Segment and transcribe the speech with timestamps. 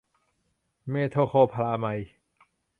[0.89, 2.07] เมโทโคลพราไมด์